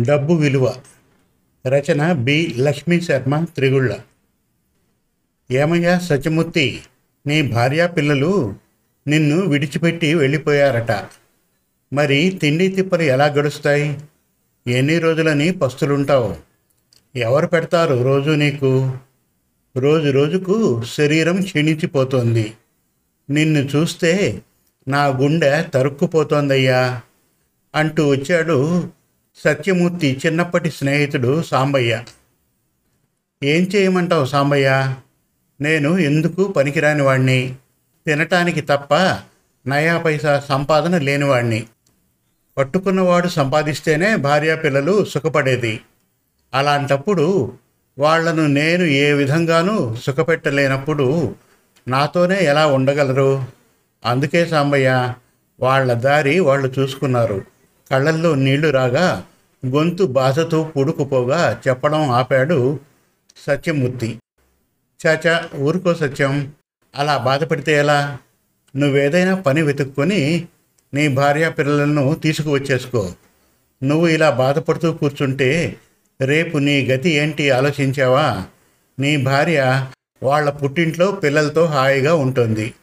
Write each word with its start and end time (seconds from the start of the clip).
డబ్బు 0.00 0.34
విలువ. 0.34 0.74
రచన 1.66 2.12
బి. 2.12 2.54
లక్ష్మీ 2.58 3.00
శర్మ 3.00 3.44
త్రిగుళ్ళ. 3.44 3.98
ఏమయ్యా 5.50 5.98
సత్యమూర్తి 5.98 6.82
నీ 7.26 7.42
భార్యా 7.42 7.86
పిల్లలు 7.86 8.54
నిన్ను 9.06 9.40
విడిచిపెట్టి 9.40 10.14
వెళ్ళిపోయారట. 10.14 11.04
మరి 11.92 12.38
తిండి 12.42 12.68
తిప్పలు 12.68 13.02
ఎలా 13.02 13.26
గడుస్తాయి? 13.26 14.00
ఎన్ని 14.66 14.98
రోజులని 14.98 15.52
పస్తులుంటావు? 15.52 16.36
ఎవరు 17.16 17.46
పెడతారు 17.46 18.04
రోజు 18.04 18.30
నీకు? 18.30 18.98
రోజు 19.76 20.10
రోజుకు 20.10 20.84
శరీరం 20.84 21.42
క్షీణించిపోతోంది. 21.42 22.52
నిన్ను 23.30 23.58
చూస్తే 23.58 24.42
నా 24.88 25.06
గుండె 25.06 25.62
తరుక్కుపోతోందయ్యా 25.62 27.00
అంటూ 27.74 28.08
వచ్చాడు 28.08 28.90
సత్యమూర్తి 29.44 30.20
చిన్నప్పటి 30.26 30.70
స్నేహితుడు 30.70 31.42
సాంబయ్య. 31.42 32.04
ఏం 33.42 33.62
చేయమంటావు 33.74 34.24
సాంబయ్య? 34.24 34.94
నేను 35.60 35.98
ఎందుకు 35.98 36.44
పనికిరాని 36.44 37.02
వాణ్ణి? 37.02 37.54
తినటానికి 38.06 38.60
తప్ప 38.60 39.18
నయా 39.66 39.98
పైసా 39.98 40.42
సంపాదన 40.48 40.98
లేనివాణ్ణి. 40.98 41.66
పట్టుకున్నవాడు 42.58 43.28
సంపాదిస్తేనే 43.28 44.16
భార్య 44.16 44.56
పిల్లలు 44.56 45.04
సుఖపడేది. 45.04 45.80
అలాంటప్పుడు 46.54 47.52
వాళ్ళను 47.98 48.46
నేను 48.46 48.82
ఏ 48.84 49.12
విధంగానూ 49.12 49.94
సుఖపెట్టలేనప్పుడు 49.94 51.34
నాతోనే 51.88 52.38
ఎలా 52.40 52.66
ఉండగలరు? 52.66 53.44
అందుకే 54.04 54.46
సాంబయ్య 54.46 55.14
వాళ్ళ 55.60 55.92
దారి 55.92 56.40
వాళ్ళు 56.40 56.72
చూసుకున్నారు. 56.78 57.55
కళ్ళల్లో 57.90 58.34
నీళ్ళు 58.34 58.70
రాగా 58.70 59.24
గొంతు 59.66 60.04
బాధతో 60.04 60.64
పుడుకుపోగా 60.64 61.62
చెప్పడం 61.68 62.10
ఆపాడు 62.10 62.80
సత్యమూర్తి. 63.46 64.18
చాచా 65.06 65.48
ఊరుకో 65.56 65.94
సత్యం. 65.94 66.52
అలా 66.96 67.16
బాధపడితే 67.16 67.72
ఎలా? 67.72 68.18
నువ్వేదైనా 68.76 69.34
పని 69.34 69.62
వెతుక్కొని 69.62 70.46
నీ 70.94 71.08
భార్య 71.08 71.50
పిల్లలను 71.50 72.14
తీసుకువచ్చేసుకో. 72.14 73.12
నువ్వు 73.82 74.08
ఇలా 74.08 74.30
బాధపడుతూ 74.30 74.92
కూర్చుంటే 74.92 75.76
రేపు 76.20 76.58
నీ 76.58 76.86
గతి 76.86 77.10
ఏంటి 77.10 77.50
ఆలోచించావా? 77.50 78.44
నీ 78.98 79.16
భార్య 79.16 79.86
వాళ్ళ 80.22 80.50
పుట్టింట్లో 80.50 81.10
పిల్లలతో 81.10 81.64
హాయిగా 81.64 82.14
ఉంటుంది. 82.14 82.74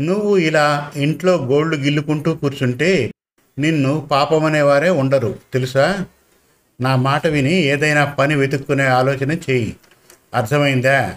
నువ్వు 0.00 0.36
ఇలా 0.36 0.92
ఇంట్లో 0.96 1.36
గోళ్ళు 1.36 1.76
గిల్లుకుంటూ 1.76 2.34
కూర్చుంటే 2.34 3.12
నిన్ను 3.58 4.08
పాపమనేవారే 4.10 4.90
ఉండరు. 4.90 5.38
తెలుసా? 5.52 6.06
నా 6.80 6.96
మాట 6.96 7.26
విని 7.26 7.52
ఏదైనా 7.52 8.04
పని 8.04 8.34
వెతుక్కునే 8.34 8.86
ఆలోచన 8.86 9.32
చెయ్యి 9.32 9.76
అర్థమైందా? 10.34 11.16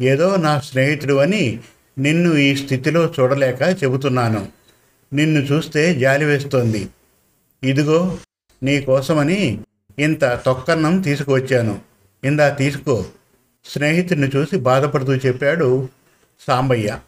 ఏదో 0.00 0.36
నా 0.36 0.60
స్నేహితుడు 0.60 1.14
అని 1.14 1.60
నిన్ను 1.98 2.34
ఈ 2.34 2.56
స్థితిలో 2.56 3.14
చూడలేక 3.20 3.62
చెబుతున్నాను. 3.62 4.48
నిన్ను 5.12 5.40
చూస్తే 5.40 5.94
జాలి 5.94 6.24
వేస్తోంది. 6.24 6.88
ఇదిగో 7.64 8.18
నీ 8.62 8.80
కోసమని 8.80 9.58
ఇంత 9.98 10.24
తొక్కన్నం 10.24 11.00
తీసుకువచ్చాను. 11.00 11.78
ఇందా 12.24 12.48
తీసుకో. 12.48 13.04
స్నేహితుడిని 13.64 14.30
చూసి 14.36 14.56
బాధపడుతూ 14.56 15.14
చెప్పాడు 15.14 15.88
సాంబయ్య. 16.46 16.98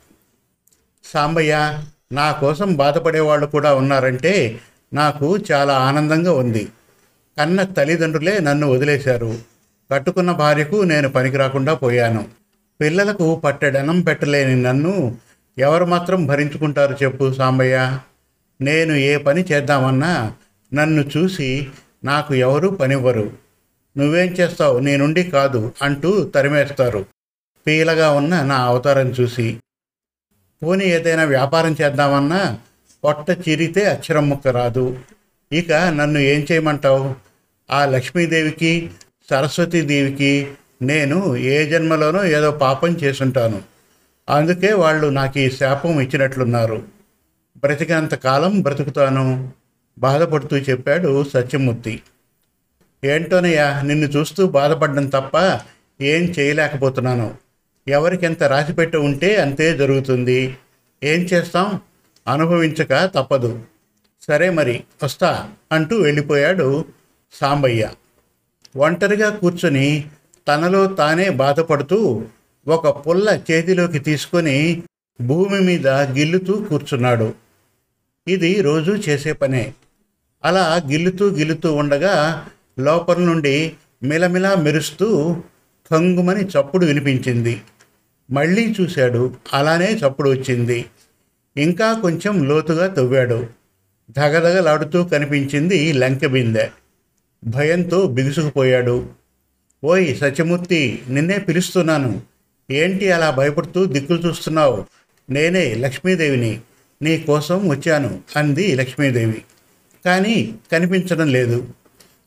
సాంబయ్య 1.05 1.83
నా 2.13 2.33
కోసం 2.33 2.75
బాధపడేవాళ్ళు 2.75 3.47
కూడా 3.47 3.75
ఉన్నారంటే 3.75 4.61
నాకు 4.93 5.39
చాలా 5.53 5.77
ఆనందంగా 5.77 6.33
ఉంది. 6.33 6.69
కన్న 7.39 7.63
తల్లిదండ్రులే 7.63 8.41
నన్ను 8.41 8.69
వదిలేశారు. 8.69 9.39
కట్టుకున్న 9.93 10.33
భార్యకు 10.33 10.77
నేను 10.77 11.09
పనికి 11.09 11.37
రాకుండా 11.37 11.75
పోయాను. 11.75 12.25
పిల్లలకు 12.81 13.35
పట్టెడనం 13.35 14.01
పెట్టలేని 14.01 14.63
నన్ను 14.63 15.17
ఎవరు 15.59 15.85
మాత్రం 15.85 16.27
భరించుకుంటారు 16.27 16.97
చెప్పు 17.03 17.33
సాంబయ్య. 17.33 17.99
నేను 18.61 18.93
ఏ 18.93 19.17
పని 19.17 19.45
చేద్దామన్నా 19.45 20.33
నన్ను 20.75 21.05
చూసి 21.17 21.69
నాకు 22.05 22.35
ఎవరు 22.35 22.69
పనివ్వరు. 22.69 23.33
నువ్వేం 23.99 24.27
చేస్తావు? 24.27 24.79
నీ 24.79 24.97
నుండి 24.97 25.23
కాదు 25.23 25.73
అంటూ 25.83 26.25
తరిమేస్తారు. 26.25 27.07
పీలగా 27.67 28.11
ఉన్న 28.11 28.43
నా 28.43 28.57
అవతారం 28.57 29.09
చూసి 29.09 29.57
పోనీ 30.63 30.85
ఏదైనా 30.85 31.25
వ్యాపారం 31.25 31.77
చేద్దామన్నా 31.83 32.59
పొట్ట 33.05 33.49
చిరితే 33.49 33.85
అక్షరం 33.85 34.29
ముక్క 34.29 34.49
రాదు. 34.49 34.99
ఇక 35.53 35.73
నన్ను 35.73 36.19
ఏం 36.19 36.47
చేయమంటావు? 36.53 37.15
ఆ 37.71 37.87
లక్ష్మీదేవికి 37.87 38.91
సరస్వతీదేవికి 39.31 40.51
నేను 40.83 41.37
ఏ 41.37 41.67
జన్మలోనో 41.67 42.25
ఏదో 42.25 42.51
పాపం 42.51 42.89
చేసుంటాను. 42.89 43.63
అందుకే 44.29 44.73
వాళ్ళు 44.73 45.07
నాకు 45.07 45.39
ఈ 45.39 45.51
శాపం 45.51 46.01
ఇచ్చినట్లున్నారు. 46.01 46.83
బ్రతికినంత 47.59 48.15
కాలం 48.15 48.61
బ్రతుకుతాను? 48.61 49.53
బాధపడుతూ 49.99 50.57
చెప్పాడు 50.57 51.25
సత్యమూర్తి. 51.25 52.03
ఏంటోనయ్యా 53.05 53.83
నిన్ను 53.83 54.07
చూస్తూ 54.07 54.47
బాధపడడం 54.47 55.07
తప్ప 55.07 55.61
ఏం 56.01 56.23
చేయలేకపోతున్నాను. 56.23 57.46
ఎవరికి 57.89 58.25
ఎవరికెంత 58.25 58.43
రాసిపెట్టి 58.43 58.97
ఉంటే 58.97 59.37
అంతే 59.37 59.77
జరుగుతుంది. 59.77 60.57
ఏం 61.05 61.21
చేస్తాం? 61.21 61.81
అనుభవించక 62.29 63.05
తప్పదు. 63.05 63.61
సరే 64.27 64.51
మరి 64.51 64.85
వస్తా 65.05 65.51
అంటూ 65.73 65.97
వెళ్ళిపోయాడు 65.97 66.85
సాంబయ్య. 67.33 67.91
ఒంటరిగా 68.77 69.31
కూర్చొని 69.31 70.05
తనలో 70.49 70.87
తానే 70.87 71.31
బాధపడుతూ 71.31 72.25
ఒక 72.69 73.07
పుల్ల 73.07 73.41
చేతిలోకి 73.51 73.99
తీసుకొని 73.99 74.83
భూమి 75.21 75.61
మీద 75.61 75.89
గిల్లుతూ 75.89 76.53
కూర్చున్నాడు. 76.55 77.35
ఇది 78.29 78.61
రోజు 78.61 78.93
చేసే 78.93 79.33
పనే. 79.33 79.75
అలా 80.45 80.83
గిల్లుతూ 80.91 81.31
గిల్లుతూ 81.31 81.75
ఉండగా 81.75 82.47
లోపల 82.79 83.19
నుండి 83.19 83.73
మిలమిలా 84.03 84.55
మెరుస్తూ 84.55 85.37
కంగుమని 85.91 86.45
చప్పుడు 86.45 86.87
వినిపించింది. 86.87 87.61
మళ్ళీ 88.31 88.75
చూశాడు. 88.81 89.35
అలానే 89.53 89.87
చప్పుడు 89.87 90.31
వచ్చింది. 90.31 90.85
ఇంకా 91.57 91.93
కొంచెం 91.93 92.45
లోతుగా 92.45 92.87
తవ్వాడు. 92.87 93.47
ధగధగలాడుతూ 94.11 95.05
కనిపించింది 95.05 95.93
లంక 95.93 96.27
బిందె. 96.27 96.69
భయంతో 97.45 98.07
బిగుసుకుపోయాడు. 98.07 99.09
ఓయ్ 99.85 100.17
సత్యమూర్తి 100.17 101.03
నిన్నే 101.09 101.39
పిలుస్తున్నాను. 101.39 102.23
ఏంటి 102.71 103.13
అలా 103.13 103.31
భయపడుతూ 103.31 103.85
దిక్కులు 103.85 104.19
చూస్తున్నావు? 104.19 104.85
నేనే 105.31 105.75
లక్ష్మీదేవిని. 105.75 106.61
నీ 107.03 107.19
కోసం 107.19 107.69
వచ్చాను 107.69 108.21
అంది 108.37 108.75
లక్ష్మీదేవి. 108.75 109.43
కానీ 110.05 110.55
కనిపించడం 110.73 111.29
లేదు. 111.29 111.69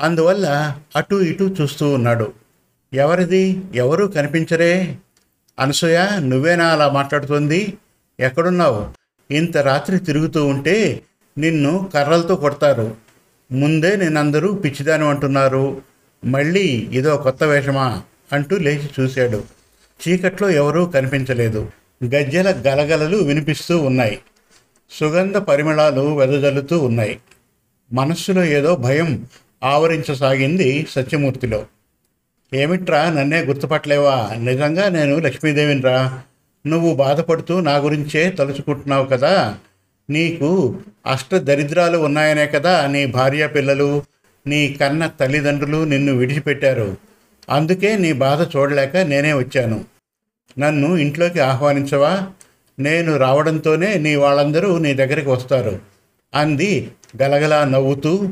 అందువల్ల 0.01 0.75
అటు 0.95 1.15
ఇటు 1.15 1.55
చూస్తూ 1.61 1.89
ఉన్నాడు. 1.89 2.33
ఎవరిది? 2.93 3.61
ఎవరు 3.75 4.05
కనిపించరే? 4.05 4.97
అనసూయ 5.59 6.07
నువ్వేనా 6.19 6.67
అలా 6.67 6.89
మాట్లాడుతుంది? 6.89 7.73
ఎక్కడున్నావు? 8.19 8.87
ఇంత 9.33 9.57
రాత్రి 9.57 9.99
తిరుగుతూ 9.99 10.45
ఉంటే 10.45 11.01
నిన్ను 11.37 11.89
కర్రలతో 11.93 12.35
కొడతారు. 12.35 12.95
ముందే 13.51 13.95
నేనందరూ 13.95 14.53
పిచ్చిదాని 14.53 15.03
అంటున్నారు. 15.03 15.81
మళ్ళీ 16.25 16.89
ఇదో 16.91 17.17
కొత్త 17.17 17.43
వేషమా? 17.43 18.01
అంటూ 18.33 18.57
లేచి 18.57 18.89
చూశాడు. 18.99 19.43
చీకట్లో 20.07 20.49
ఎవరూ 20.49 20.85
కనిపించలేదు. 20.85 21.71
గజ్జెల 22.05 22.49
గలగలలు 22.51 23.17
వినిపిస్తూ 23.17 23.77
ఉన్నాయి. 23.77 24.19
సుగంధ 24.91 25.37
పరిమళాలు 25.37 26.01
వెదజల్లుతూ 26.01 26.79
ఉన్నాయి. 26.79 27.19
మనస్సులో 27.93 28.43
ఏదో 28.43 28.75
భయం 28.75 29.25
ఆవరించసాగింది 29.63 30.87
సత్యమూర్తిలో. 30.89 31.65
ఏమిట్రా 32.53 33.09
నన్నే 33.09 33.41
గుర్తుపట్టలేవా? 33.41 34.31
నిజంగా 34.37 34.89
నేను 34.89 35.19
లక్ష్మీదేవినిరా. 35.19 36.21
నువ్వు 36.67 36.95
బాధపడుతూ 36.95 37.59
నా 37.59 37.75
గురించే 37.75 38.29
తలుచుకుంటున్నావు 38.29 39.05
కదా? 39.05 39.57
నీకు 40.09 40.77
అష్ట 41.05 41.35
దరిద్రాలు 41.35 41.97
ఉన్నాయనే 41.97 42.47
కదా 42.47 42.87
నీ 42.87 43.05
భార్య 43.05 43.47
పిల్లలు? 43.47 44.03
నీ 44.47 44.77
కన్న 44.81 45.07
తల్లిదండ్రులు 45.07 45.83
నిన్ను 45.83 46.13
విడిచిపెట్టారు. 46.13 46.97
అందుకే 47.49 47.97
నీ 47.97 48.13
బాధ 48.13 48.57
చూడలేక 48.57 48.97
నేనే 48.97 49.33
వచ్చాను. 49.33 49.85
నన్ను 50.59 50.97
ఇంట్లోకి 50.97 51.39
ఆహ్వానించవా? 51.39 52.27
నేను 52.79 53.17
రావడంతోనే 53.17 53.93
నీ 53.93 54.15
వాళ్ళందరూ 54.15 54.77
నీ 54.77 54.93
దగ్గరికి 54.93 55.29
వస్తారు. 55.29 55.79
అంది 56.35 56.91
గలగలా 57.21 57.65
నవ్వుతూ 57.65 58.29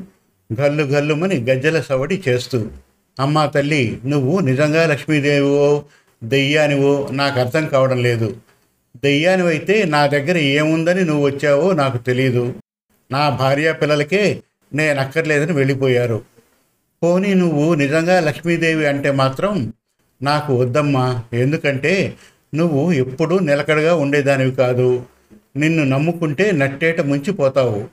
గల్లు 0.62 0.84
గల్లుమని 0.84 1.36
గజ్జల 1.36 1.82
సవడి 1.82 2.24
చేస్తూ. 2.28 2.70
అమ్మా 3.20 3.46
తల్లి 3.46 4.00
నువ్వు 4.06 4.40
నిజంగా 4.40 4.88
లక్ష్మీదేవివో 4.88 5.84
దెయ్యానివో 6.24 7.10
నాకు 7.12 7.40
అర్థం 7.40 7.68
కావడం 7.68 8.04
లేదు. 8.04 8.38
దెయ్యానివైతే 9.04 9.86
నా 9.86 10.08
దగ్గర 10.08 10.38
ఏముందని 10.38 11.06
నువ్వు 11.06 11.26
వచ్చావో 11.26 11.72
నాకు 11.72 11.98
తెలియదు 11.98 12.54
నా 13.12 13.30
భార్య 13.30 13.74
పిల్లలకే 13.74 14.44
నేను 14.74 15.00
అక్కర్లేదని 15.00 15.54
వెళ్ళిపోయారు. 15.54 16.24
పోనీ 17.04 17.34
నువ్వు 17.34 17.74
నిజంగా 17.74 18.20
లక్ష్మీదేవి 18.20 18.86
అంటే 18.86 19.12
మాత్రం 19.12 19.74
నాకు 20.22 20.56
వద్దమ్మా. 20.56 21.24
ఎందుకంటే 21.34 22.16
నువ్వు 22.56 22.92
ఎప్పుడూ 22.92 23.40
నిలకడగా 23.40 23.96
ఉండేదానివి 23.96 24.52
కాదు. 24.52 25.06
నిన్ను 25.56 25.84
నమ్ముకుంటే 25.84 26.52
నట్టేట 26.52 27.02
ముంచిపోతావు. 27.02 27.88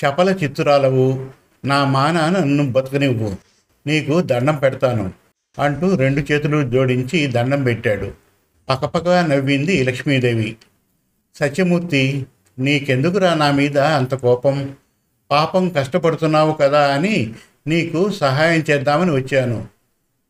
చపల 0.00 0.30
చిత్తురాలవు. 0.30 1.26
నా 1.64 1.84
మాన 1.84 2.38
నన్ను 2.38 2.70
బతకనివ్వు. 2.70 3.51
నీకు 3.86 4.20
దండం 4.20 4.56
పెడతాను 4.56 5.12
అంటూ 5.58 5.96
రెండు 5.96 6.32
చేతులు 6.32 6.70
జోడించి 6.70 7.26
దండం 7.26 7.62
పెట్టాడు. 7.62 8.12
పక్కపక్కగా 8.68 9.26
నవ్వింది 9.26 9.84
లక్ష్మీదేవి. 9.84 10.56
సత్యమూర్తి 11.34 12.26
నీకెందుకురా 12.58 13.34
నా 13.34 13.50
మీద 13.50 13.78
అంత 13.78 14.14
కోపం? 14.14 14.74
పాపం 15.30 15.68
కష్టపడుతున్నావు 15.68 16.52
కదా 16.52 16.94
అని 16.94 17.32
నీకు 17.66 18.10
సహాయం 18.10 18.64
చేద్దామని 18.70 19.10
వచ్చాను. 19.10 19.68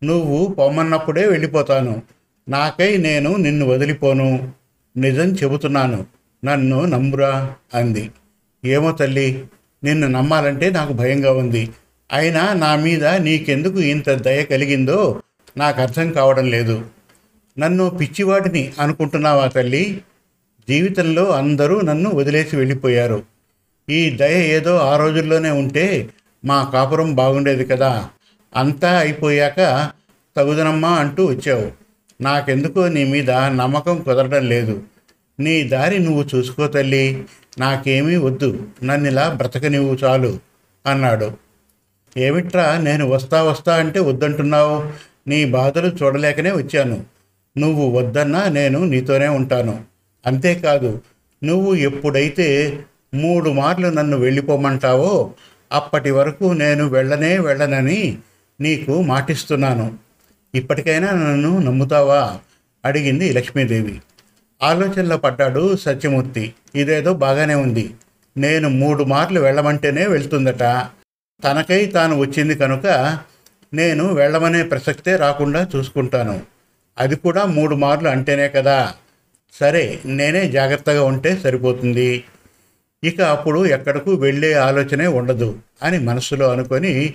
నువ్వు 0.04 0.46
పొమ్మన్నప్పుడే 0.46 1.26
వెళ్ళిపోతాను. 1.26 2.02
నాకై 2.49 2.96
నేను 2.96 3.37
నిన్ను 3.37 3.66
వదిలిపోను. 3.66 4.52
నిజం 4.96 5.32
చెబుతున్నాను. 5.32 6.06
నన్ను 6.44 6.84
నమ్మురా 6.84 7.54
అంది. 7.75 8.10
ఏమో 8.64 8.93
తల్లి 8.93 9.44
నిన్ను 9.84 10.08
నమ్మాలంటే 10.08 10.70
నాకు 10.70 10.93
భయంగా 10.93 11.32
ఉంది. 11.32 11.70
అయినా 12.12 12.53
నా 12.53 12.76
మీద 12.76 13.06
నీకెందుకు 13.06 13.81
ఇంత 13.81 14.11
దయ 14.11 14.43
కలిగిందో 14.43 15.23
నాకు 15.56 15.81
అర్థం 15.81 16.12
కావడం 16.12 16.50
లేదు. 16.50 16.85
నన్ను 17.59 17.91
పిచ్చివాడిని 17.91 18.73
అనుకుంటున్నావా 18.81 19.47
తల్లి? 19.47 20.03
జీవితంలో 20.69 21.31
అందరూ 21.31 21.81
నన్ను 21.81 22.11
వదిలేసి 22.11 22.56
వెళ్ళిపోయారు. 22.56 23.23
ఈ 23.91 24.11
దయ 24.11 24.49
ఏదో 24.49 24.76
ఆ 24.76 24.97
రోజుల్లోనే 24.97 25.50
ఉంటే 25.50 26.09
మా 26.44 26.70
కాపురం 26.73 27.14
బాగుండేది 27.14 27.64
కదా. 27.64 28.09
అంతా 28.56 28.99
అయిపోయాక 28.99 29.91
తగుదనమ్మా 30.37 30.91
అంటూ 30.91 31.26
వచ్చావు. 31.26 31.73
నాకెందుకో 32.23 32.88
నీ 32.88 33.05
మీద 33.05 33.31
నమ్మకం 33.31 34.03
కుదరడం 34.03 34.49
లేదు. 34.49 34.82
నీ 35.41 35.62
దారి 35.62 35.99
నువ్వు 35.99 36.25
చూసుకో 36.35 36.67
తల్లి. 36.67 37.25
నాకేమీ 37.59 38.17
వద్దు. 38.17 38.67
నన్నిలా 38.85 39.29
బ్రతకనివ్వు 39.29 39.94
చాలు 39.94 40.38
అన్నాడు. 40.87 41.51
ఏమిట్రా 42.17 42.79
నేను 42.79 43.06
వస్తా 43.06 43.43
వస్తా 43.43 43.76
అంటే 43.76 44.00
వద్దంటున్నావు? 44.00 44.85
నీ 45.29 45.44
బాధలు 45.44 45.87
చూడలేకనే 45.87 46.50
వచ్చాను. 46.50 47.05
నువ్వు 47.59 47.91
వద్దన్నా 47.91 48.49
నేను 48.49 48.85
నీతోనే 48.85 49.29
ఉంటాను. 49.29 49.81
అంతేకాదు 50.26 51.03
నువ్వు 51.44 51.75
ఎప్పుడైతే 51.75 52.79
మూడు 53.14 53.50
మార్లు 53.50 53.88
నన్ను 53.88 54.17
వెళ్ళిపోమంటావో 54.17 55.32
అప్పటి 55.73 56.11
వరకు 56.11 56.44
నేను 56.44 56.88
వెళ్ళనే 56.88 57.38
వెళ్ళనని 57.38 58.19
నీకు 58.61 59.03
మాటిస్తున్నాను. 59.03 59.99
ఇప్పటికైనా 60.55 61.11
నన్ను 61.11 61.59
నమ్ముతావా? 61.59 62.38
అడిగింది 62.85 63.32
లక్ష్మీదేవి. 63.32 64.00
ఆలోచనలో 64.62 65.17
పడ్డాడు 65.17 65.76
సత్యమూర్తి. 65.76 66.53
ఇదేదో 66.75 67.14
బాగానే 67.14 67.55
ఉంది. 67.55 67.94
నేను 68.37 68.69
మూడు 68.69 69.05
మార్లు 69.05 69.41
వెళ్ళమంటేనే 69.41 70.06
వెళ్తుందట. 70.06 70.87
తనకై 71.44 71.87
తాను 71.87 72.19
వచ్చింది 72.19 72.55
కనుక 72.55 73.19
నేను 73.75 74.12
వెళ్ళమనే 74.12 74.62
ప్రసక్తే 74.62 75.17
రాకుండా 75.17 75.69
చూసుకుంటాను. 75.77 76.43
అది 76.99 77.17
కూడా 77.17 77.44
మూడు 77.44 77.75
మార్లు 77.75 78.09
అంటేనే 78.09 78.49
కదా. 78.49 78.94
సరే 79.61 79.99
నేనే 80.05 80.50
జాగ్రత్తగా 80.50 81.05
ఉంటే 81.05 81.37
సరిపోతుంది. 81.37 82.25
ఇక 83.05 83.21
అప్పుడు 83.21 83.67
ఎక్కడకు 83.67 84.15
వెళ్ళే 84.15 84.53
ఆలోచనే 84.53 85.06
ఉండదు 85.06 85.59
అని 85.83 85.99
మనసులో 85.99 86.50
అనుకొని 86.50 87.15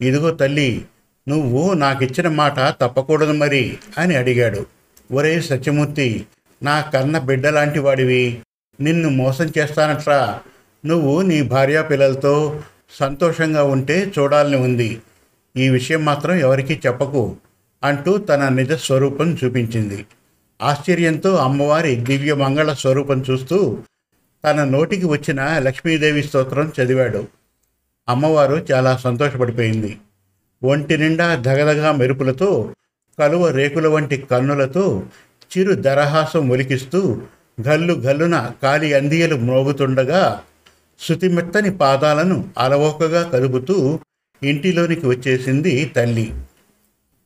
ఇదిగో 0.00 0.30
తల్లి 0.30 0.84
నువ్వు 1.28 1.72
నాకు 1.72 2.04
ఇచ్చిన 2.04 2.28
మాట 2.28 2.60
తప్పకూడదు 2.60 3.32
మరి 3.32 3.78
అని 3.98 4.16
అడిగాడు. 4.16 4.66
ఒరే 5.12 5.40
సత్యమూర్తి 5.40 6.26
నా 6.62 6.80
కన్న 6.80 7.18
బిడ్డలాంటి 7.18 7.78
వాడివి. 7.78 8.38
నిన్ను 8.80 9.08
మోసం 9.08 9.52
చేస్తానట్రా. 9.58 10.40
నువ్వు 10.86 11.22
నీ 11.22 11.42
భార్యా 11.42 11.82
పిల్లలతో 11.82 12.62
సంతోషంగా 12.90 13.64
ఉంటే 13.64 14.12
చూడాలని 14.18 14.56
ఉంది. 14.56 15.00
ఈ 15.56 15.68
విషయం 15.68 16.04
మాత్రం 16.04 16.34
ఎవరికీ 16.34 16.80
చెప్పకు 16.86 17.36
అంటూ 17.84 18.18
తన 18.18 18.48
నిజ 18.48 18.72
స్వరూపం 18.72 19.38
చూపించింది. 19.44 20.06
ఆశ్చర్యంతో 20.62 21.36
అమ్మవారి 21.36 21.96
దివ్య 21.96 22.34
మంగళ 22.34 22.72
స్వరూపం 22.72 23.24
చూస్తూ 23.30 23.78
తన 24.44 24.64
నోటికి 24.64 25.06
వచ్చిన 25.06 25.58
లక్ష్మీదేవి 25.58 26.22
స్తోత్రం 26.22 26.72
చదివాడు. 26.80 27.28
అమ్మవారు 28.08 28.66
చాలా 28.72 28.96
సంతోషపడిపోయింది. 28.96 29.96
ఒంటి 30.64 30.98
నిండా 30.98 31.34
ధగధగా 31.34 31.92
మెరుపులతో 31.92 32.74
కలువ 33.18 33.50
రేకుల 33.50 33.86
వంటి 33.86 34.16
కన్నులతో 34.16 35.02
చిరు 35.58 35.72
దరహాసం 35.74 36.48
ఒలికిస్తూ 36.48 37.20
గల్లు 37.68 37.94
గల్లున 37.94 38.50
కాలి 38.62 38.94
అందియలు 38.94 39.36
మ్రోగుతుండగా 39.36 40.42
శృతిమెత్తని 41.00 41.70
పాదాలను 41.70 42.48
అలవోకగా 42.58 43.22
కలుపుతూ 43.28 43.98
ఇంటిలోనికి 44.42 45.06
వచ్చేసింది 45.06 45.84
తల్లి. 45.96 46.34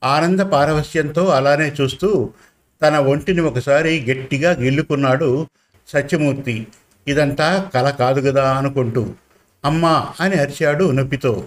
ఆనంద 0.04 0.40
పారవస్యంతో 0.40 1.26
అలానే 1.26 1.72
చూస్తూ 1.80 2.30
తన 2.82 2.98
ఒంటిని 2.98 3.40
ఒకసారి 3.40 4.12
గట్టిగా 4.12 4.50
గిల్లుకున్నాడు 4.50 5.46
సత్యమూర్తి. 5.88 6.66
ఇదంతా 7.08 7.70
కల 7.74 7.90
కాదు 7.90 8.30
కదా 8.30 8.52
అనుకుంటూ 8.52 9.12
అమ్మా 9.64 10.08
అని 10.20 10.34
అరిచాడు 10.36 10.90
నొప్పితో. 10.90 11.46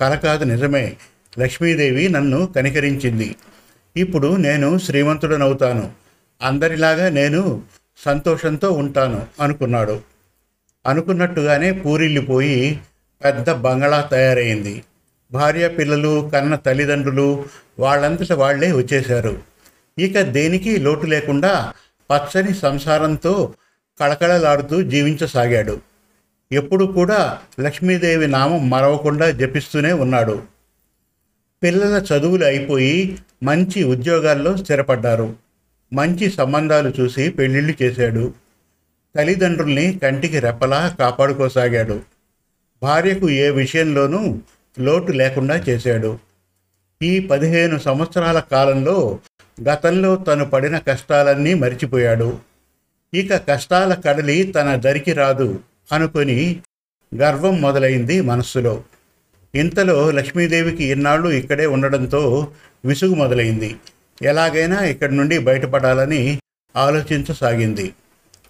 కల 0.00 0.14
కాదు 0.14 0.44
నిజమే 0.44 0.96
లక్ష్మీదేవి 1.38 2.08
నన్ను 2.08 2.46
కనికరించింది. 2.46 3.36
ఇప్పుడు 3.96 4.36
నేను 4.36 4.78
శ్రీమంతుడనవుతాను. 4.78 5.90
అందరిలాగా 6.42 7.08
నేను 7.08 7.62
సంతోషంతో 8.04 8.70
ఉంటాను 8.70 9.26
అనుకున్నాడు. 9.40 10.11
అనుకున్నట్టుగానే 10.86 11.72
పూరిల్లిపోయి 11.72 12.80
పెద్ద 13.24 13.50
బంగళా 13.50 14.00
తయారైంది. 14.00 14.84
భార్య 15.32 15.68
పిల్లలు 15.68 16.30
కన్న 16.34 16.54
తల్లిదండ్రులు 16.54 17.44
వాళ్ళంతట 17.78 18.32
వాళ్ళే 18.32 18.72
వచ్చేశారు. 18.72 19.42
ఇక 19.98 20.20
దేనికి 20.20 20.76
లోటు 20.76 21.06
లేకుండా 21.06 21.72
పచ్చని 22.10 22.54
సంసారంతో 22.54 23.54
కళకళలాడుతూ 24.00 24.82
జీవించసాగాడు. 24.82 25.80
ఎప్పుడు 26.52 26.84
కూడా 26.84 27.38
లక్ష్మీదేవి 27.60 28.26
నామం 28.26 28.70
మరవకుండా 28.70 29.30
జపిస్తూనే 29.30 29.92
ఉన్నాడు. 29.92 30.42
పిల్లల 31.62 32.04
చదువులు 32.12 32.44
అయిపోయి 32.44 33.18
మంచి 33.42 33.84
ఉద్యోగాల్లో 33.84 34.56
స్థిరపడ్డారు. 34.56 35.36
మంచి 35.92 36.30
సంబంధాలు 36.30 36.92
చూసి 37.00 37.28
పెళ్ళిళ్ళు 37.28 37.82
చేశాడు. 37.82 38.34
తల్లిదండ్రుల్ని 39.16 40.00
కంటికి 40.02 40.38
రెప్పలా 40.38 40.96
కాపాడుకోసాగాడు. 40.98 42.00
భార్యకు 42.82 43.30
ఏ 43.30 43.50
విషయంలోనూ 43.50 44.38
లోటు 44.78 45.12
లేకుండా 45.12 45.56
చేశాడు. 45.56 46.18
ఈ 47.02 47.20
పదిహేను 47.20 47.78
సంవత్సరాల 47.78 48.40
కాలంలో 48.40 49.18
గతంలో 49.68 50.16
తను 50.16 50.44
పడిన 50.44 50.78
కష్టాలన్నీ 50.78 51.54
మరిచిపోయాడు. 51.54 52.38
ఇక 53.14 53.36
కష్టాల 53.36 53.94
కడలి 53.94 54.42
తన 54.42 54.74
దరికి 54.74 55.12
రాదు 55.12 55.60
అనుకొని 55.92 56.60
గర్వం 57.14 57.60
మొదలైంది 57.60 58.20
మనస్సులో. 58.20 58.84
ఇంతలో 59.54 60.10
లక్ష్మీదేవికి 60.10 60.84
ఇన్నాళ్ళు 60.84 61.28
ఇక్కడే 61.28 61.66
ఉండడంతో 61.66 62.52
విసుగు 62.84 63.14
మొదలైంది. 63.14 63.76
ఎలాగైనా 64.22 64.84
ఇక్కడి 64.84 65.16
నుండి 65.16 65.38
బయటపడాలని 65.38 66.38
ఆలోచించసాగింది. 66.76 67.92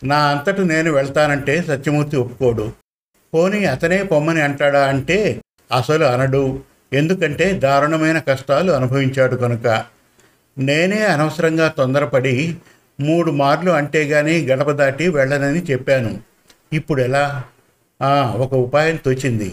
నా 0.05 0.17
అంతట 0.19 0.61
నేను 0.61 0.93
వెళ్తానంటే 0.93 1.63
సత్యమూర్తి 1.63 2.17
ఒప్పుకోడు. 2.17 2.73
పోనీ 3.35 3.65
అతనే 3.65 4.03
పొమ్మని 4.03 4.41
అంటాడా 4.43 4.87
అంటే 4.87 5.41
అసలు 5.77 6.05
అనడు. 6.05 6.61
ఎందుకంటే 6.93 7.53
దారుణమైన 7.53 8.19
కష్టాలు 8.19 8.73
అనుభవించాడు 8.73 9.37
కనుక. 9.37 9.85
నేనే 10.59 11.05
అనవసరంగా 11.07 11.69
తొందరపడి 11.69 12.57
మూడు 13.01 13.31
మార్లు 13.31 13.71
అంటే 13.71 14.05
గాని 14.05 14.47
గడప 14.47 14.71
దాటి 14.71 15.09
వెళ్ళనని 15.09 15.63
చెప్పాను. 15.63 16.21
ఇప్పుడు 16.73 17.03
ఎలా? 17.03 17.45
ఒక 18.37 18.55
ఉపాయం 18.55 18.97
తోచింది 18.97 19.53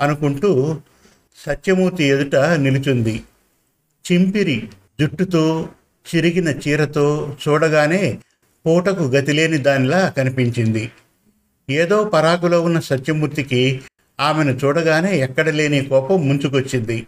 అనుకుంటూ 0.00 0.78
సత్యమూర్తి 1.46 2.04
ఎదుట 2.04 2.36
నిలుచుంది. 2.36 3.22
చింపిరి 4.12 4.68
జుట్టుతో 5.00 5.68
చిరిగిన 6.10 6.48
చీరతో 6.48 7.36
చూడగానే 7.48 8.18
పూటకు 8.66 9.02
గతిలేని 9.02 9.58
దానిలా 9.58 10.08
కనిపించింది. 10.08 10.90
ఏదో 11.70 12.04
పరాకులో 12.04 12.62
ఉన్న 12.62 12.80
సత్యమూర్తికి 12.80 13.80
ఆమెను 14.20 14.50
చూడగానే 14.64 15.18
ఎక్కడ 15.18 15.48
లేని 15.48 15.84
కోపం 15.84 16.28
ముంచుకొచ్చింది. 16.28 17.06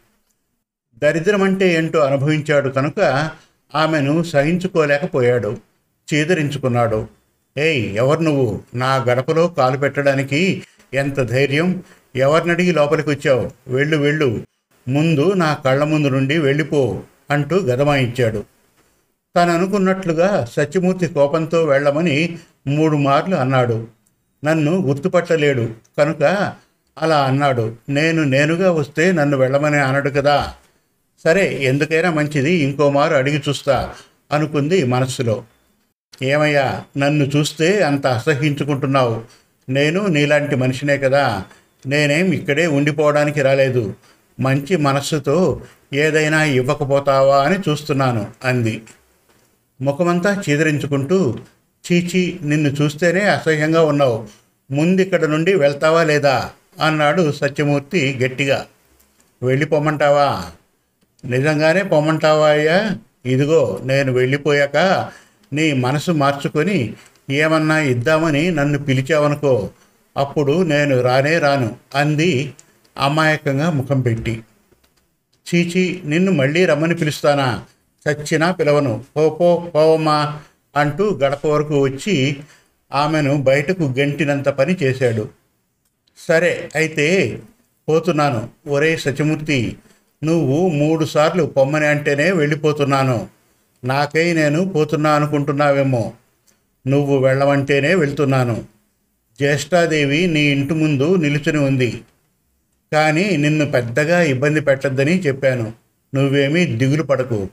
దరిద్రం 1.03 1.43
అంటే 1.43 1.75
ఏంటో 1.75 1.99
అనుభవించాడు 1.99 2.69
కనుక 2.69 3.31
ఆమెను 3.75 4.23
సహించుకోలేకపోయాడు. 4.23 5.57
చేదరించుకున్నాడు. 6.15 7.07
ఏయ్ 7.59 7.97
ఎవరు 7.97 8.21
నువ్వు? 8.21 8.63
నా 8.75 8.97
గడపలో 8.97 9.49
కాలు 9.49 9.79
పెట్టడానికి 9.79 10.63
ఎంత 10.95 11.21
ధైర్యం? 11.21 11.83
ఎవరినడిగి 12.17 12.73
లోపలికి 12.73 13.11
వచ్చావు 13.11 13.51
వెళ్ళు 13.69 13.97
వెళ్ళు. 13.97 14.43
ముందు 14.89 15.33
నా 15.33 15.55
కళ్ళ 15.55 15.85
ముందు 15.85 16.09
నుండి 16.09 16.39
వెళ్ళిపో 16.39 17.03
అంటూ 17.31 17.57
గదమాయించాడు. 17.57 18.52
తను 19.37 19.53
అనుకున్నట్లుగా 19.53 20.45
సత్యమూర్తి 20.45 21.07
కోపంతో 21.07 21.65
వెళ్ళమని 21.65 22.39
మూడు 22.67 22.97
మార్లు 22.97 23.35
అన్నాడు. 23.35 23.87
నన్ను 24.45 24.73
గుర్తుపట్టలేడు 24.73 25.69
కనుక 25.99 26.53
అలా 26.99 27.25
అన్నాడు. 27.25 27.77
నేను 27.89 28.25
నేనుగా 28.25 28.71
వస్తే 28.71 29.13
నన్ను 29.13 29.37
వెళ్ళమని 29.37 29.77
అనడు 29.77 30.11
కదా. 30.11 30.55
సరే 31.25 31.59
ఎందుకైనా 31.63 32.11
మంచిది. 32.11 32.53
ఇంకో 32.53 32.91
మారు 32.91 33.15
అడిగి 33.15 33.43
చూస్తా 33.49 33.95
అనుకుంది 34.33 34.85
మనస్సులో. 34.85 35.45
ఏమయ్యా 36.23 36.83
నన్ను 36.99 37.25
చూస్తే 37.25 37.83
అంత 37.83 38.07
అసహించుకుంటున్నావు 38.07 39.23
నేను 39.69 40.07
నీలాంటి 40.07 40.57
మనిషినే 40.57 40.99
కదా. 40.99 41.45
నేనేం 41.87 42.33
ఇక్కడే 42.33 42.67
ఉండిపోవడానికి 42.67 43.43
రాలేదు. 43.43 43.95
మంచి 44.41 44.77
మనస్సుతో 44.77 45.61
ఏదైనా 45.93 46.45
ఇవ్వకపోతావా 46.45 47.43
అని 47.43 47.59
చూస్తున్నాను 47.69 48.27
అంది. 48.45 48.83
ముఖమంతా 49.83 50.43
చీదరించుకుంటూ 50.51 51.39
చీచి 51.93 52.39
నిన్ను 52.43 52.69
చూస్తేనే 52.69 53.21
అసహ్యంగా 53.21 53.83
ఉన్నావు. 53.83 54.29
ముందిక్కడ 54.71 55.25
నుండి 55.25 55.55
వెళ్తావా 55.55 56.03
లేదా? 56.03 56.51
అన్నాడు 56.81 57.33
సత్యమూర్తి 57.33 58.19
గట్టిగా. 58.23 58.67
వెళ్ళిపోమంటావా? 59.43 60.45
నిజంగానే 61.25 61.83
పొమ్మంటావా 61.83 62.49
అయ్యా? 62.49 62.97
ఇదిగో 63.27 63.81
నేను 63.85 64.13
వెళ్ళిపోయాక 64.13 65.09
నీ 65.53 65.73
మనసు 65.73 66.11
మార్చుకొని 66.11 66.95
ఏమన్నా 67.31 67.79
ఇద్దామని 67.79 68.51
నన్ను 68.51 68.79
పిలిచావనుకో 68.79 69.71
అప్పుడు 70.17 70.63
నేను 70.63 71.01
రానే 71.01 71.39
రాను 71.39 71.77
అంది 71.95 72.53
అమాయకంగా 72.99 73.71
ముఖం 73.71 74.01
పెట్టి. 74.01 74.43
చీచి 75.55 76.03
నిన్ను 76.05 76.33
మళ్ళీ 76.33 76.65
రమ్మని 76.65 76.95
పిలుస్తానా? 76.95 77.65
చచ్చినా 78.09 78.53
పిలవను. 78.53 79.05
పోపో 79.17 79.71
పోవమ్మా 79.75 80.41
అంటూ 80.77 81.19
గడప 81.23 81.47
వరకు 81.47 81.81
వచ్చి 81.81 82.41
ఆమెను 82.93 83.37
బయటకు 83.37 83.83
గెంటినంత 83.83 84.49
పని 84.49 84.77
చేశాడు. 84.83 85.29
సరే 86.17 86.69
అయితే 86.75 87.39
పోతున్నాను. 87.89 88.49
ఒరే 88.69 88.97
సత్యమూర్తి 88.97 89.77
నువ్వు 90.25 90.69
మూడు 90.69 91.05
సార్లు 91.05 91.45
పొమ్మని 91.45 91.87
అంటేనే 91.87 92.31
వెళ్ళిపోతున్నాను. 92.33 93.29
నాకై 93.85 94.33
నేను 94.33 94.65
పోతున్నా 94.65 95.15
అనుకుంటున్నావేమో. 95.15 96.13
నువ్వు 96.87 97.19
వెళ్ళమంటేనే 97.19 97.95
వెళ్తున్నాను. 97.95 98.65
జ్యేష్ఠాదేవి 99.39 100.27
నీ 100.27 100.41
ఇంటి 100.41 100.75
ముందు 100.75 101.17
నిలుచుని 101.17 101.59
ఉంది. 101.59 102.01
కానీ 102.93 103.37
నిన్ను 103.37 103.71
పెద్దగా 103.71 104.23
ఇబ్బంది 104.23 104.61
పెట్టద్దని 104.61 105.21
చెప్పాను. 105.21 105.73
నువ్వేమీ 106.15 106.67
దిగులు 106.67 107.03
పడకు. 107.03 107.49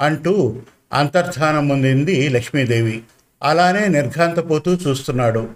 అంటూ 0.00 0.62
అంతర్ధానం 0.92 1.68
పొందింది 1.68 2.28
లక్ష్మీదేవి. 2.28 3.02
అలానే 3.42 3.88
నిర్ఘాంతపోతూ 3.88 4.74
చూస్తున్నాడు. 4.74 5.48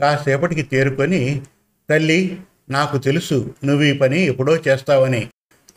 కాసేపటికి 0.00 0.62
తేరుకొని 0.62 1.42
తల్లి 1.90 2.40
నాకు 2.70 2.98
తెలుసు 2.98 3.54
నువ్వు 3.64 3.84
ఈ 3.84 3.92
పని 3.92 4.20
ఎప్పుడో 4.22 4.56
చేస్తావని. 4.56 5.28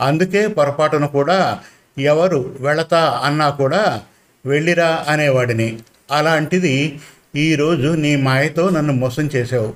అందుకే 0.01 0.47
పొరపాటున 0.47 1.05
కూడా 1.05 1.59
ఎవరు 1.97 2.55
వెళతా 2.59 3.21
అన్నా 3.23 3.49
కూడా 3.49 4.01
వెళ్ళిరా 4.45 5.05
అనేవాడిని. 5.09 5.79
అలాంటిది 6.11 6.99
ఈరోజు 7.35 7.87
నీ 7.87 8.15
మాయతో 8.15 8.69
నన్ను 8.69 8.93
మోసం 8.93 9.29
చేసావు 9.35 9.73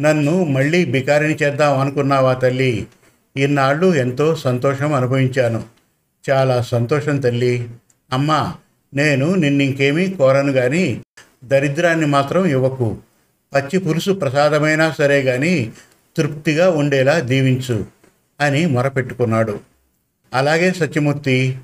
నన్ను 0.00 0.44
మళ్ళీ 0.44 0.84
బికారిని 0.84 1.34
చేద్దాం 1.34 1.78
అనుకున్నావా 1.78 2.34
తల్లి? 2.34 2.86
ఇన్నాళ్ళు 3.36 3.94
ఎంతో 3.94 4.34
సంతోషం 4.34 4.92
అనుభవించాను. 4.92 5.81
చాలా 6.30 6.62
సంతోషం 6.62 7.20
తల్లి. 7.20 7.68
అమ్మా 8.12 8.54
నేను 8.94 9.34
నిన్నింకేమీ 9.34 10.10
కోరను 10.10 10.52
కానీ 10.52 11.02
దరిద్రాన్ని 11.44 12.06
మాత్రం 12.06 12.44
ఇవ్వకు. 12.44 12.98
పచ్చి 13.54 13.78
పులుసు 13.78 14.10
ప్రసాదమైనా 14.10 14.90
సరే 14.90 15.22
కానీ 15.22 15.72
తృప్తిగా 16.16 16.70
ఉండేలా 16.70 17.20
దీవించు 17.20 17.86
అని 18.40 18.66
మొరపెట్టుకున్నాడు. 18.66 19.60
అలాగే 20.34 20.72
సత్యమూర్తి 20.72 21.58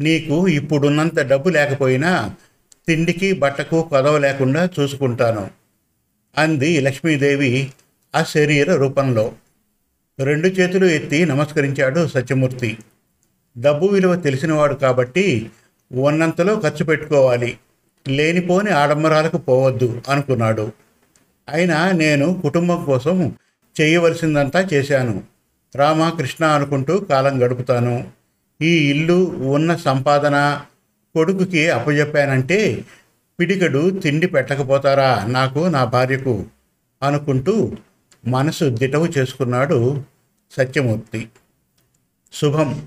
నీకు 0.00 0.48
ఇప్పుడున్నంత 0.48 1.20
డబ్బు 1.20 1.48
లేకపోయినా 1.48 2.34
తిండికి 2.88 3.32
బట్టకు 3.32 3.82
కొదవ 3.82 4.18
లేకుండా 4.18 4.68
చూసుకుంటాను 4.80 5.50
అంది 6.38 6.80
లక్ష్మీదేవి 6.80 7.70
ఆ 8.14 8.22
శరీర 8.22 8.74
రూపంలో. 8.74 9.32
రెండు 10.20 10.48
చేతులు 10.48 10.86
ఎత్తి 10.86 11.24
నమస్కరించాడు 11.24 12.06
సత్యమూర్తి. 12.06 12.78
డబ్బు 13.58 13.86
విలువ 13.86 14.14
తెలిసినవాడు 14.16 14.74
కాబట్టి 14.74 15.50
ఉన్నంతలో 15.92 16.60
ఖర్చు 16.60 16.84
పెట్టుకోవాలి. 16.84 17.58
లేనిపోని 18.08 18.70
ఆడంబరాలకు 18.70 19.38
పోవద్దు 19.38 20.02
అనుకున్నాడు. 20.08 20.72
అయినా 21.48 21.92
నేను 21.92 22.40
కుటుంబం 22.42 22.84
కోసం 22.84 23.32
చేయవలసిందంతా 23.80 24.60
చేశాను. 24.60 25.22
రామకృష్ణ 25.76 26.44
అనుకుంటూ 26.44 26.98
కాలం 26.98 27.42
గడుపుతాను. 27.42 28.08
ఈ 28.62 28.90
ఇల్లు 28.90 29.24
ఉన్న 29.42 29.76
సంపాదన 29.76 30.60
కొడుకుకి 31.14 31.70
అప్పజెప్పానంటే 31.70 32.84
పిడికడు 33.40 33.90
తిండి 33.90 34.26
పెట్టకపోతారా? 34.26 35.24
నాకు 35.28 35.58
నా 35.58 35.84
భార్యకు 35.84 36.44
అనుకుంటూ 37.02 37.72
మనసు 38.26 38.64
దిటవు 38.64 39.06
చేసుకున్నాడు 39.06 40.02
సత్యమూర్తి. 40.52 41.28
శుభం. 42.32 42.86